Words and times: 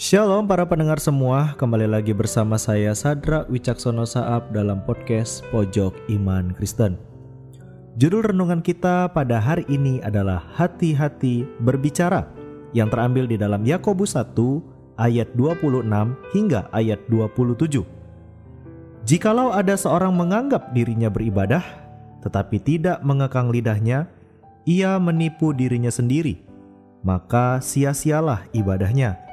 Shalom 0.00 0.48
para 0.48 0.64
pendengar 0.64 0.96
semua, 0.96 1.52
kembali 1.60 1.84
lagi 1.84 2.16
bersama 2.16 2.56
saya 2.56 2.96
Sadra 2.96 3.44
Wicaksono 3.52 4.08
Saab 4.08 4.48
dalam 4.48 4.80
podcast 4.88 5.44
Pojok 5.52 5.92
Iman 6.08 6.56
Kristen. 6.56 6.96
Judul 8.00 8.24
renungan 8.24 8.64
kita 8.64 9.12
pada 9.12 9.36
hari 9.36 9.68
ini 9.68 10.00
adalah 10.00 10.48
Hati-hati 10.56 11.44
Berbicara 11.60 12.24
yang 12.72 12.88
terambil 12.88 13.28
di 13.28 13.36
dalam 13.36 13.68
Yakobus 13.68 14.16
1 14.16 14.32
ayat 14.96 15.28
26 15.36 15.84
hingga 16.32 16.72
ayat 16.72 17.04
27. 17.12 17.84
Jikalau 19.04 19.52
ada 19.52 19.76
seorang 19.76 20.16
menganggap 20.16 20.72
dirinya 20.72 21.12
beribadah 21.12 21.60
tetapi 22.24 22.64
tidak 22.64 23.04
mengekang 23.04 23.52
lidahnya, 23.52 24.08
ia 24.64 24.96
menipu 24.96 25.52
dirinya 25.52 25.92
sendiri, 25.92 26.40
maka 27.04 27.60
sia-sialah 27.60 28.48
ibadahnya 28.56 29.31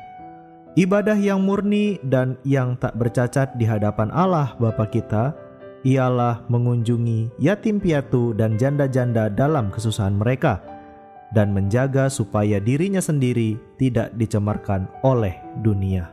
Ibadah 0.80 1.20
yang 1.20 1.44
murni 1.44 2.00
dan 2.08 2.40
yang 2.48 2.80
tak 2.80 2.96
bercacat 2.96 3.52
di 3.60 3.68
hadapan 3.68 4.08
Allah 4.16 4.56
Bapa 4.56 4.88
kita 4.88 5.36
ialah 5.84 6.48
mengunjungi 6.48 7.36
yatim 7.36 7.84
piatu 7.84 8.32
dan 8.32 8.56
janda-janda 8.56 9.28
dalam 9.28 9.76
kesusahan 9.76 10.16
mereka 10.16 10.64
dan 11.36 11.52
menjaga 11.52 12.08
supaya 12.08 12.64
dirinya 12.64 13.04
sendiri 13.04 13.60
tidak 13.76 14.16
dicemarkan 14.16 14.88
oleh 15.04 15.36
dunia. 15.60 16.08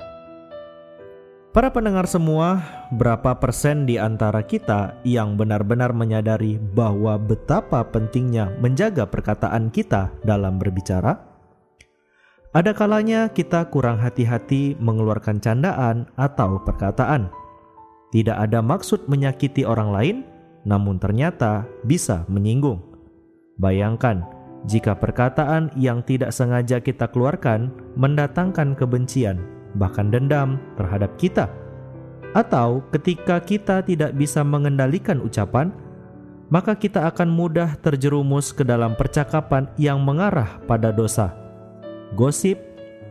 Para 1.55 1.71
pendengar 1.71 2.11
semua, 2.11 2.59
berapa 2.91 3.39
persen 3.39 3.87
di 3.87 4.03
antara 4.03 4.43
kita 4.43 4.99
yang 5.07 5.39
benar-benar 5.39 5.95
menyadari 5.95 6.59
bahwa 6.59 7.15
betapa 7.23 7.87
pentingnya 7.87 8.51
menjaga 8.59 9.07
perkataan 9.07 9.71
kita 9.71 10.11
dalam 10.27 10.59
berbicara? 10.59 11.26
Ada 12.57 12.73
kalanya 12.73 13.29
kita 13.29 13.69
kurang 13.69 14.01
hati-hati 14.01 14.81
mengeluarkan 14.81 15.45
candaan 15.45 16.09
atau 16.17 16.57
perkataan. 16.65 17.29
Tidak 18.09 18.33
ada 18.33 18.65
maksud 18.65 19.13
menyakiti 19.13 19.69
orang 19.69 19.93
lain, 19.93 20.17
namun 20.65 20.97
ternyata 20.97 21.69
bisa 21.85 22.25
menyinggung. 22.33 22.81
Bayangkan 23.61 24.25
jika 24.65 24.97
perkataan 24.97 25.69
yang 25.77 26.01
tidak 26.01 26.33
sengaja 26.33 26.81
kita 26.81 27.13
keluarkan 27.13 27.77
mendatangkan 27.93 28.73
kebencian, 28.73 29.37
bahkan 29.77 30.09
dendam 30.09 30.57
terhadap 30.81 31.13
kita, 31.21 31.53
atau 32.33 32.81
ketika 32.89 33.37
kita 33.37 33.85
tidak 33.85 34.17
bisa 34.17 34.41
mengendalikan 34.41 35.21
ucapan, 35.21 35.77
maka 36.49 36.73
kita 36.73 37.05
akan 37.05 37.29
mudah 37.29 37.77
terjerumus 37.85 38.57
ke 38.57 38.65
dalam 38.65 38.97
percakapan 38.97 39.69
yang 39.77 40.01
mengarah 40.01 40.57
pada 40.65 40.89
dosa 40.89 41.46
gosip, 42.17 42.57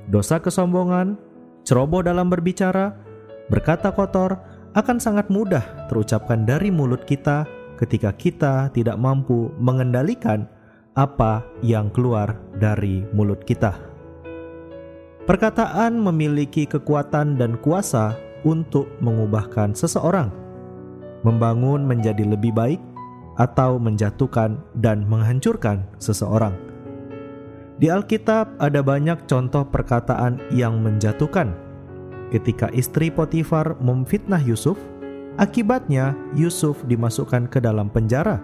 dosa 0.09 0.41
kesombongan, 0.41 1.15
ceroboh 1.61 2.01
dalam 2.01 2.27
berbicara, 2.27 2.97
berkata 3.53 3.93
kotor 3.93 4.35
akan 4.73 4.97
sangat 4.97 5.29
mudah 5.29 5.87
terucapkan 5.87 6.43
dari 6.43 6.73
mulut 6.73 7.05
kita 7.05 7.45
ketika 7.77 8.11
kita 8.11 8.73
tidak 8.73 8.97
mampu 8.97 9.53
mengendalikan 9.61 10.49
apa 10.97 11.43
yang 11.61 11.93
keluar 11.93 12.35
dari 12.57 13.05
mulut 13.13 13.43
kita. 13.45 13.77
Perkataan 15.25 15.97
memiliki 15.97 16.69
kekuatan 16.69 17.37
dan 17.37 17.57
kuasa 17.61 18.13
untuk 18.45 18.85
mengubahkan 19.01 19.73
seseorang, 19.73 20.29
membangun 21.25 21.81
menjadi 21.81 22.23
lebih 22.23 22.53
baik, 22.53 22.81
atau 23.35 23.75
menjatuhkan 23.75 24.55
dan 24.79 25.03
menghancurkan 25.09 25.83
seseorang. 25.99 26.55
Di 27.75 27.91
Alkitab 27.91 28.55
ada 28.55 28.79
banyak 28.79 29.27
contoh 29.27 29.67
perkataan 29.67 30.39
yang 30.55 30.79
menjatuhkan. 30.79 31.51
Ketika 32.31 32.71
istri 32.71 33.11
Potifar 33.11 33.75
memfitnah 33.83 34.39
Yusuf, 34.39 34.79
akibatnya 35.35 36.15
Yusuf 36.39 36.79
dimasukkan 36.87 37.51
ke 37.51 37.59
dalam 37.59 37.91
penjara. 37.91 38.39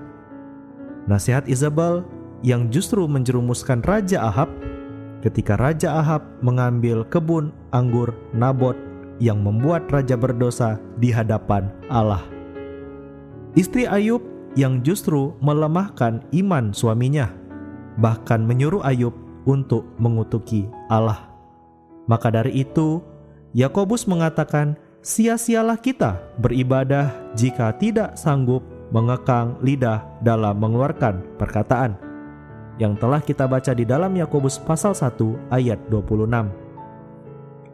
Nasihat 1.07 1.47
Isabel 1.47 2.03
yang 2.43 2.67
justru 2.67 3.07
menjerumuskan 3.07 3.79
Raja 3.87 4.19
Ahab 4.19 4.51
ketika 5.23 5.55
Raja 5.55 5.95
Ahab 5.95 6.27
mengambil 6.43 7.07
kebun 7.07 7.55
anggur 7.71 8.11
Nabot 8.35 8.75
yang 9.21 9.39
membuat 9.39 9.87
raja 9.93 10.17
berdosa 10.17 10.81
di 10.99 11.07
hadapan 11.13 11.71
Allah. 11.87 12.25
Istri 13.55 13.87
Ayub 13.87 14.25
yang 14.59 14.83
justru 14.83 15.31
melemahkan 15.39 16.19
iman 16.35 16.75
suaminya 16.75 17.31
bahkan 17.99 18.43
menyuruh 18.43 18.81
Ayub 18.81 19.13
untuk 19.45 19.87
mengutuki 19.97 20.69
Allah. 20.89 21.29
Maka 22.05 22.33
dari 22.33 22.61
itu, 22.65 23.01
Yakobus 23.53 24.07
mengatakan, 24.07 24.77
"Sia-sialah 25.03 25.79
kita 25.79 26.21
beribadah 26.39 27.11
jika 27.35 27.73
tidak 27.77 28.15
sanggup 28.17 28.63
mengekang 28.91 29.57
lidah 29.63 30.03
dalam 30.23 30.57
mengeluarkan 30.59 31.23
perkataan." 31.39 31.97
Yang 32.79 32.93
telah 32.97 33.21
kita 33.21 33.45
baca 33.45 33.71
di 33.77 33.85
dalam 33.85 34.11
Yakobus 34.17 34.57
pasal 34.57 34.97
1 34.97 35.37
ayat 35.53 35.77
26. 35.91 36.49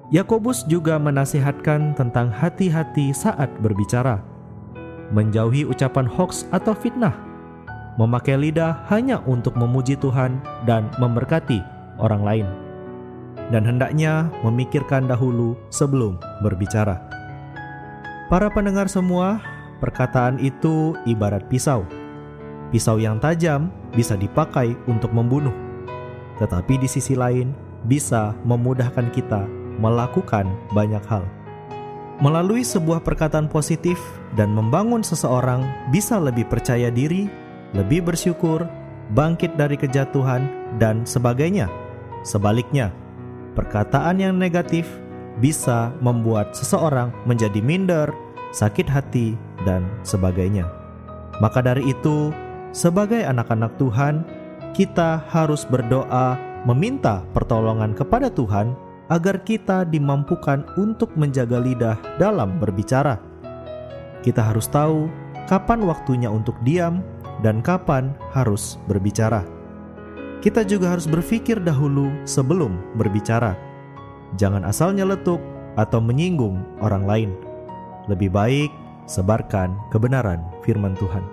Yakobus 0.08 0.64
juga 0.68 0.96
menasihatkan 0.96 1.96
tentang 1.96 2.32
hati-hati 2.32 3.12
saat 3.12 3.52
berbicara, 3.60 4.24
menjauhi 5.12 5.68
ucapan 5.68 6.08
hoax 6.08 6.48
atau 6.52 6.72
fitnah 6.72 7.27
memakai 7.98 8.38
lidah 8.38 8.86
hanya 8.94 9.20
untuk 9.26 9.58
memuji 9.58 9.98
Tuhan 9.98 10.38
dan 10.70 10.88
memberkati 11.02 11.60
orang 11.98 12.22
lain, 12.22 12.48
dan 13.50 13.66
hendaknya 13.66 14.30
memikirkan 14.46 15.10
dahulu 15.10 15.58
sebelum 15.74 16.22
berbicara. 16.46 17.02
Para 18.30 18.54
pendengar 18.54 18.86
semua, 18.86 19.42
perkataan 19.82 20.38
itu 20.38 20.94
ibarat 21.10 21.50
pisau. 21.50 21.84
Pisau 22.70 23.02
yang 23.02 23.18
tajam 23.18 23.74
bisa 23.96 24.14
dipakai 24.14 24.78
untuk 24.86 25.10
membunuh, 25.16 25.56
tetapi 26.38 26.78
di 26.78 26.86
sisi 26.86 27.18
lain 27.18 27.56
bisa 27.88 28.36
memudahkan 28.44 29.10
kita 29.16 29.48
melakukan 29.80 30.50
banyak 30.76 31.02
hal. 31.08 31.24
Melalui 32.18 32.66
sebuah 32.66 33.06
perkataan 33.06 33.46
positif 33.46 34.02
dan 34.34 34.50
membangun 34.50 35.06
seseorang 35.06 35.64
bisa 35.94 36.18
lebih 36.18 36.50
percaya 36.50 36.90
diri 36.90 37.30
lebih 37.76 38.06
bersyukur, 38.06 38.64
bangkit 39.12 39.56
dari 39.60 39.76
kejatuhan, 39.76 40.48
dan 40.80 41.04
sebagainya. 41.08 41.68
Sebaliknya, 42.24 42.92
perkataan 43.56 44.20
yang 44.20 44.36
negatif 44.36 44.88
bisa 45.40 45.96
membuat 46.04 46.54
seseorang 46.56 47.12
menjadi 47.24 47.60
minder, 47.64 48.12
sakit 48.52 48.88
hati, 48.88 49.36
dan 49.66 49.88
sebagainya. 50.04 50.68
Maka 51.44 51.62
dari 51.62 51.92
itu, 51.92 52.34
sebagai 52.74 53.24
anak-anak 53.24 53.76
Tuhan, 53.78 54.26
kita 54.74 55.26
harus 55.30 55.66
berdoa 55.66 56.38
meminta 56.66 57.24
pertolongan 57.32 57.94
kepada 57.96 58.30
Tuhan 58.30 58.76
agar 59.08 59.40
kita 59.48 59.88
dimampukan 59.88 60.68
untuk 60.76 61.16
menjaga 61.16 61.58
lidah 61.64 61.98
dalam 62.20 62.60
berbicara. 62.60 63.18
Kita 64.20 64.44
harus 64.44 64.68
tahu 64.68 65.08
kapan 65.48 65.88
waktunya 65.88 66.28
untuk 66.28 66.60
diam 66.68 67.00
dan 67.46 67.62
kapan 67.62 68.14
harus 68.34 68.82
berbicara. 68.90 69.46
Kita 70.42 70.62
juga 70.64 70.94
harus 70.94 71.10
berpikir 71.10 71.58
dahulu 71.62 72.14
sebelum 72.24 72.78
berbicara. 72.96 73.58
Jangan 74.38 74.64
asal 74.64 74.94
nyeletuk 74.94 75.42
atau 75.76 76.00
menyinggung 76.02 76.62
orang 76.80 77.04
lain. 77.06 77.32
Lebih 78.08 78.32
baik 78.32 78.72
sebarkan 79.10 79.74
kebenaran 79.90 80.40
firman 80.62 80.94
Tuhan. 80.96 81.26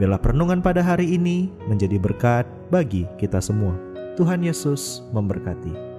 Bela 0.00 0.16
perenungan 0.16 0.64
pada 0.64 0.80
hari 0.80 1.14
ini 1.14 1.52
menjadi 1.68 2.00
berkat 2.00 2.48
bagi 2.72 3.04
kita 3.20 3.38
semua. 3.38 3.76
Tuhan 4.16 4.40
Yesus 4.40 5.04
memberkati. 5.12 5.91